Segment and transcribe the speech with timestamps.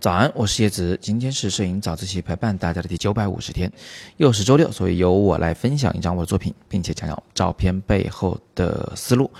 [0.00, 3.70] 早安，我是叶子，今天是摄影早自习陪伴大家的第九百五十天，
[4.16, 9.30] 又是周六，所以由我来分享一张我的作品，并且讲讲照片背后的思路。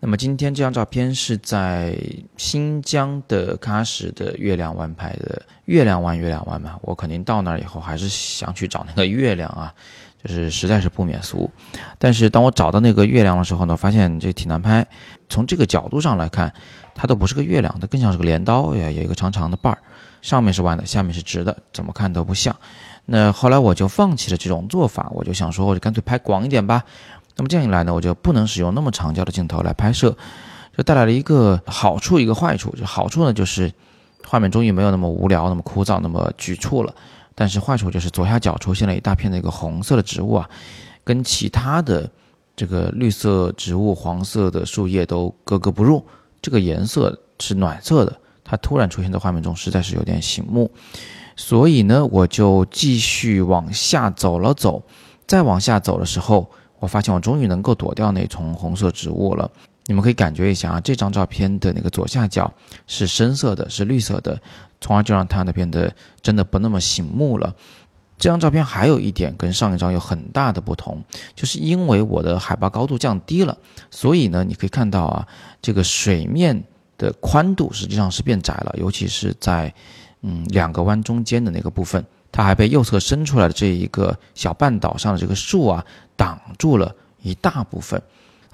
[0.00, 1.98] 那么今天这张照片是在
[2.36, 9.72] 新疆的喀什的月亮湾拍的，月亮湾，月亮湾嘛，我肯定到那儿以后还是想去找那个月亮啊，
[10.22, 11.50] 就是实在是不免俗。
[11.98, 14.86] 但是当我找到那个月亮的时候呢，发现这挺难拍。
[15.28, 16.52] 从这个角度上来看，
[16.94, 19.78] 它都不是个月亮，它更像是个镰刀呀，有一个长长的把儿。
[20.22, 22.56] 上面是弯的，下面是直的，怎么看都不像。
[23.04, 26.82] 那后来我就放弃了这种做法，我就想说，我就干脆拍广一点吧。
[27.36, 30.16] 那么这样一来呢，我就不能使用那么长焦的镜头来拍摄，
[30.74, 32.74] 就带来了一个好处，一个坏处。
[32.74, 33.70] 就好处呢，就是
[34.26, 36.94] 画面终于没有那么无聊、那么枯燥、那么局促了。
[37.34, 40.48] 但是坏处就是左下角出现了一大片的一个红色的植物啊，
[41.02, 42.10] 跟其他的
[42.54, 46.04] 这个绿色植物、黄色的树叶都格格不入。
[46.40, 48.16] 这个颜色是暖色的。
[48.46, 50.70] 它突然出现在画面中，实在是有点醒目，
[51.34, 54.82] 所以呢，我就继续往下走了走。
[55.26, 59.50] 再往下走的时候，我发现我终于能够躲掉那丛红色植物了。
[59.86, 62.52] 你们可以感觉一下啊，这张照片的那个左下角
[62.86, 64.40] 是深色的，是绿色的，
[64.80, 67.54] 从而就让它呢变得真的不那么醒目了。
[68.18, 71.02] 这张照片还有一点跟上一张有很大的不同，
[71.34, 73.56] 就是因为我的海拔高度降低了，
[73.90, 75.28] 所以呢，你可以看到啊，
[75.62, 76.64] 这个水面。
[76.96, 79.74] 的宽度实际上是变窄了，尤其是在
[80.22, 88.00] 嗯两个湾中间的那个部分，它还被右侧伸出来的这一个小半岛上的这个树啊挡住了一大部分。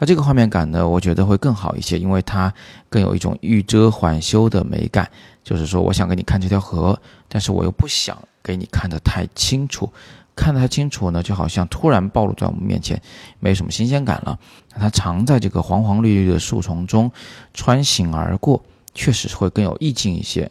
[0.00, 2.52] 那这个画面感呢，我觉得会更好一些，因为它
[2.88, 5.08] 更有一种欲遮还休的美感。
[5.44, 6.98] 就是说，我想给你看这条河，
[7.28, 9.92] 但是我又不想给你看得太清楚。
[10.34, 13.00] 看得太清楚呢，就好像突然暴露在我们面前，
[13.40, 14.38] 没什么新鲜感了。
[14.70, 17.10] 它藏在这个黄黄绿绿的树丛中，
[17.52, 18.62] 穿行而过，
[18.94, 20.50] 确实会更有意境一些。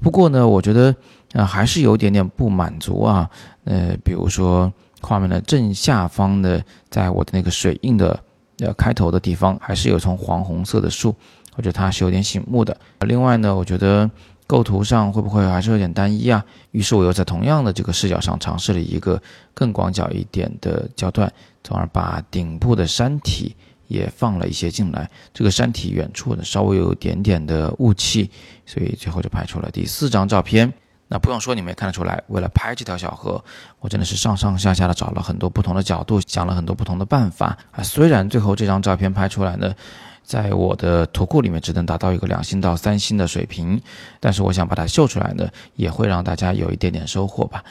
[0.00, 0.92] 不过呢，我觉得
[1.34, 3.30] 啊，还是有点点不满足啊。
[3.64, 8.18] 呃，比如说画面的正下方的，在我的那个水印的
[8.60, 11.14] 呃开头的地方，还是有丛黄红色的树，
[11.56, 12.76] 我觉得它是有点醒目的。
[13.00, 14.10] 另外呢，我觉得。
[14.50, 16.44] 构图上会不会还是有点单一啊？
[16.72, 19.22] 于是我又在同样的这个视角上尝试了一个
[19.54, 21.32] 更广角一点的焦段，
[21.62, 23.54] 从而把顶部的山体
[23.86, 25.08] 也放了一些进来。
[25.32, 28.28] 这个山体远处呢稍微有点点的雾气，
[28.66, 30.72] 所以最后就拍出了第四张照片。
[31.10, 33.44] 那不用说，你们也看得出来，为了拍这条小河，
[33.80, 37.82] 我真的是上上下下的找了很多不同的角度，想了很多不同的办法啊。
[37.82, 39.74] 虽然最后这张照片拍出来呢。
[40.22, 43.80] 在我的图库里面只能达到一个两星到三星的水平，
[44.20, 47.64] 但是我想把它秀出来呢，也会让大家有一点点收获吧。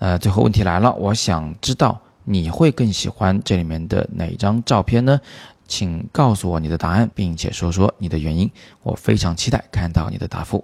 [0.00, 5.18] 呃，最后问题来了，我想知道你会更喜欢这里面的哪张照片呢？
[5.66, 8.50] 请告诉我你的答案，并且说说你的原因，
[8.82, 10.62] 我非常期待看到你的答复。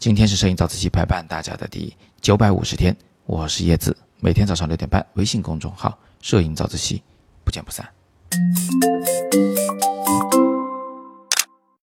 [0.00, 2.96] 今天是摄影早自习陪伴大家的第九百五十天，
[3.26, 7.02] 我是叶子，每天早上六点半，微信公众号“摄影早自习”，
[7.44, 7.86] 不见不散。